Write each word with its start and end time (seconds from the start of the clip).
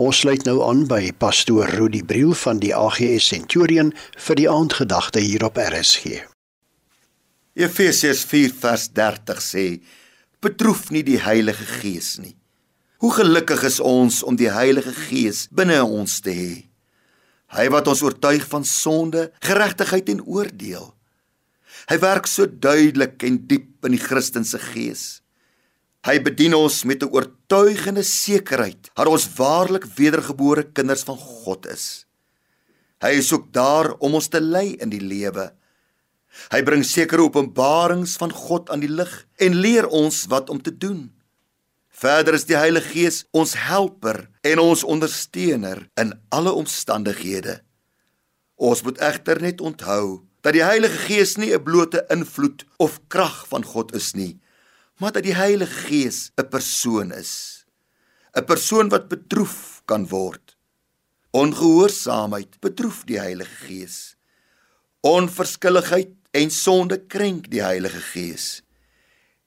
Ons 0.00 0.22
sluit 0.22 0.40
nou 0.48 0.62
aan 0.64 0.86
by 0.88 1.10
pastoor 1.20 1.68
Rudi 1.76 2.00
Briel 2.08 2.30
van 2.40 2.56
die 2.62 2.70
AGS 2.72 3.26
Centurion 3.34 3.90
vir 4.26 4.38
die 4.38 4.46
aandgedagte 4.48 5.20
hier 5.20 5.42
op 5.44 5.58
RSG. 5.60 6.22
Efesiërs 7.60 8.22
4:30 8.30 9.42
sê: 9.44 9.64
Betroef 10.40 10.88
nie 10.90 11.02
die 11.04 11.18
Heilige 11.20 11.66
Gees 11.68 12.16
nie. 12.16 12.32
Hoe 13.04 13.12
gelukkig 13.12 13.66
is 13.68 13.76
ons 13.80 14.22
om 14.22 14.40
die 14.40 14.48
Heilige 14.48 14.94
Gees 14.96 15.48
binne 15.52 15.82
ons 15.84 16.20
te 16.24 16.32
hê. 16.32 16.54
Hy 17.52 17.68
wat 17.68 17.88
ons 17.92 18.00
oortuig 18.02 18.46
van 18.48 18.64
sonde, 18.64 19.28
geregtigheid 19.44 20.08
en 20.08 20.24
oordeel. 20.24 20.94
Hy 21.92 21.98
werk 21.98 22.26
so 22.26 22.46
duidelik 22.46 23.20
en 23.22 23.42
diep 23.46 23.84
in 23.84 23.98
die 23.98 24.04
Christelike 24.08 24.64
gees. 24.72 25.20
Hy 26.00 26.16
bedien 26.24 26.54
ons 26.56 26.84
met 26.88 27.02
'n 27.02 27.12
oortuigende 27.12 28.02
sekerheid 28.02 28.90
dat 28.94 29.06
ons 29.06 29.28
waarlik 29.36 29.84
wedergebore 29.84 30.64
kinders 30.72 31.02
van 31.02 31.16
God 31.16 31.66
is. 31.66 32.06
Hy 33.00 33.10
is 33.20 33.32
ook 33.32 33.52
daar 33.52 33.94
om 33.98 34.14
ons 34.14 34.28
te 34.28 34.40
lei 34.40 34.76
in 34.80 34.88
die 34.88 35.00
lewe. 35.00 35.52
Hy 36.50 36.62
bring 36.62 36.84
sekere 36.84 37.22
openbarings 37.22 38.16
van 38.16 38.32
God 38.32 38.70
aan 38.70 38.80
die 38.80 38.92
lig 38.92 39.26
en 39.36 39.60
leer 39.60 39.86
ons 39.88 40.24
wat 40.28 40.50
om 40.50 40.62
te 40.62 40.72
doen. 40.72 41.12
Verder 41.90 42.34
is 42.34 42.46
die 42.48 42.56
Heilige 42.56 42.88
Gees 42.94 43.24
ons 43.30 43.54
helper 43.54 44.30
en 44.40 44.58
ons 44.58 44.84
ondersteuner 44.84 45.90
in 46.00 46.14
alle 46.28 46.52
omstandighede. 46.52 47.60
Ons 48.56 48.82
moet 48.82 48.98
egter 48.98 49.40
net 49.40 49.60
onthou 49.60 50.24
dat 50.40 50.56
die 50.56 50.64
Heilige 50.64 50.96
Gees 51.08 51.36
nie 51.36 51.52
'n 51.52 51.62
blote 51.62 52.06
invloed 52.08 52.64
of 52.78 53.00
krag 53.08 53.46
van 53.48 53.64
God 53.64 53.94
is 53.94 54.14
nie, 54.14 54.40
maar 55.00 55.12
dat 55.12 55.24
die 55.24 55.34
Heilige 55.34 55.88
Gees 55.88 56.30
'n 56.36 56.48
persoon 56.48 57.12
is. 57.12 57.64
'n 58.36 58.44
Persoon 58.44 58.88
wat 58.88 59.08
bedroef 59.08 59.82
kan 59.84 60.08
word. 60.08 60.56
Ongehoorsaamheid 61.30 62.60
bedroef 62.60 63.04
die 63.04 63.18
Heilige 63.18 63.56
Gees. 63.66 64.16
Onverskilligheid 65.00 66.08
en 66.30 66.50
sonde 66.50 67.06
krenk 67.06 67.50
die 67.50 67.62
Heilige 67.62 68.00
Gees. 68.00 68.62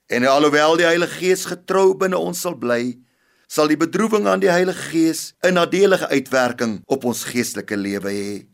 En 0.06 0.26
alhoewel 0.26 0.76
die 0.76 0.86
Heilige 0.86 1.14
Gees 1.14 1.46
getrou 1.46 1.96
binne 1.96 2.18
ons 2.18 2.42
sal 2.42 2.56
bly, 2.56 3.00
sal 3.48 3.68
die 3.68 3.78
bedroewing 3.78 4.28
aan 4.28 4.40
die 4.40 4.52
Heilige 4.52 4.90
Gees 4.90 5.34
'n 5.42 5.54
nadelige 5.54 6.08
uitwerking 6.08 6.82
op 6.86 7.04
ons 7.04 7.24
geestelike 7.24 7.78
lewe 7.78 8.10
hê. 8.10 8.48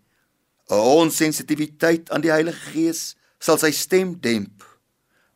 'n 0.70 0.76
Onsensitiwiteit 0.76 2.10
aan 2.10 2.22
die 2.22 2.32
Heilige 2.32 2.72
Gees 2.72 3.16
sal 3.40 3.58
sy 3.58 3.72
stem 3.72 4.20
demp 4.22 4.69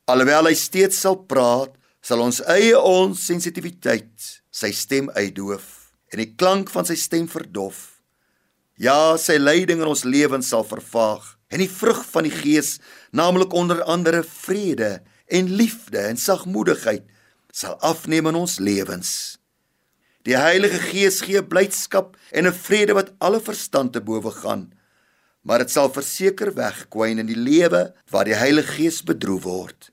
Alhoewel 0.04 0.50
hy 0.50 0.56
steeds 0.59 0.98
sal 1.00 1.16
praat, 1.32 1.78
sal 2.04 2.20
ons 2.20 2.42
eie 2.52 2.76
onsensitiwiteit 2.76 4.26
sy 4.52 4.72
stem 4.76 5.06
uitdoof 5.16 5.70
en 6.12 6.20
die 6.20 6.34
klank 6.36 6.68
van 6.73 6.84
sy 6.84 6.98
stem 7.00 7.30
verdof. 7.32 8.02
Ja, 8.76 9.16
sy 9.16 9.38
leiding 9.40 9.80
in 9.80 9.88
ons 9.88 10.04
lewens 10.04 10.50
sal 10.52 10.66
vervaag 10.68 11.30
en 11.56 11.64
die 11.64 11.70
vrug 11.72 12.02
van 12.09 12.28
die 12.28 12.34
Gees, 12.36 12.81
naamlik 13.16 13.56
onder 13.56 13.80
andere 13.88 14.26
vrede 14.28 14.98
en 15.31 15.54
liefde 15.56 16.04
en 16.04 16.20
sagmoedigheid, 16.20 17.08
sal 17.56 17.80
afneem 17.80 18.28
in 18.34 18.42
ons 18.42 18.58
lewens. 18.59 19.40
Die 20.28 20.36
Heilige 20.36 20.84
Gees 20.84 21.22
gee 21.24 21.40
blydskap 21.48 22.18
en 22.36 22.44
'n 22.48 22.52
vrede 22.52 22.92
wat 23.00 23.16
alle 23.24 23.40
verstand 23.40 23.94
te 23.94 24.02
bowe 24.04 24.36
gaan, 24.36 24.74
maar 25.48 25.64
dit 25.64 25.72
sal 25.72 25.88
verseker 25.88 26.52
wegkwyn 26.52 27.24
in 27.24 27.28
die 27.31 27.40
lewe 27.40 27.94
waar 28.12 28.26
die 28.26 28.36
Heilige 28.36 28.76
Gees 28.76 29.00
bedroef 29.00 29.44
word. 29.44 29.93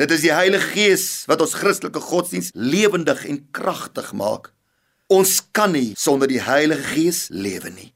Dit 0.00 0.14
is 0.14 0.22
die 0.24 0.32
Heilige 0.32 0.70
Gees 0.72 1.02
wat 1.28 1.42
ons 1.44 1.58
Christelike 1.60 2.00
godsdiens 2.00 2.54
lewendig 2.56 3.26
en 3.28 3.42
kragtig 3.52 4.14
maak. 4.16 4.46
Ons 5.12 5.42
kan 5.52 5.74
nie 5.76 5.92
sonder 5.92 6.30
die 6.30 6.40
Heilige 6.40 6.94
Gees 6.94 7.26
lewe 7.28 7.68
nie. 7.74 7.90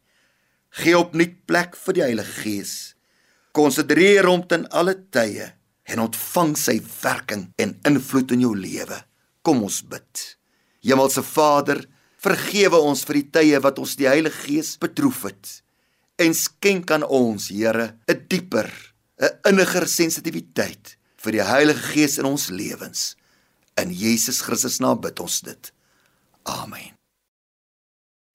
Gee 0.83 0.99
op 0.99 1.15
nuut 1.17 1.39
plek 1.49 1.79
vir 1.81 1.97
die 1.97 2.03
Heilige 2.05 2.35
Gees. 2.43 2.73
Konsentreer 3.57 4.29
hom 4.29 4.43
ten 4.51 4.67
alle 4.69 4.99
tye 5.17 5.47
en 5.89 6.03
ontvang 6.05 6.53
sy 6.61 6.75
werking 6.99 7.47
en 7.57 7.73
invloed 7.89 8.35
in 8.37 8.43
jou 8.45 8.51
lewe. 8.53 8.99
Kom 9.41 9.63
ons 9.65 9.79
bid. 9.89 10.25
Hemelse 10.85 11.25
Vader, 11.25 11.81
vergewe 12.21 12.83
ons 12.85 13.07
vir 13.09 13.21
die 13.23 13.29
tye 13.39 13.63
wat 13.65 13.81
ons 13.81 13.95
die 13.97 14.11
Heilige 14.11 14.43
Gees 14.43 14.75
betroef 14.83 15.23
het 15.31 15.55
en 16.21 16.37
skenk 16.37 16.93
aan 16.95 17.09
ons, 17.09 17.49
Here, 17.49 17.97
'n 18.07 18.27
dieper, 18.29 18.69
'n 19.19 19.33
inniger 19.49 19.89
sensitiwiteit 19.89 20.99
vir 21.25 21.39
die 21.39 21.47
Heilige 21.47 21.95
Gees 21.95 22.19
in 22.21 22.29
ons 22.29 22.49
lewens. 22.53 23.15
In 23.81 23.91
Jesus 23.91 24.43
Christus 24.45 24.79
naam 24.85 25.01
bid 25.01 25.21
ons 25.21 25.41
dit. 25.41 25.73
Amen. 26.45 26.93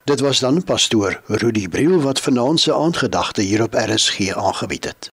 Dit 0.09 0.23
was 0.25 0.39
dan 0.41 0.63
pastoor 0.63 1.21
Rudy 1.27 1.67
Briel 1.67 2.01
wat 2.01 2.21
vanaand 2.21 2.59
se 2.59 2.73
aandgedagte 2.73 3.41
hier 3.45 3.61
op 3.63 3.77
RSG 3.77 4.33
aangebied 4.33 4.89
het. 4.89 5.09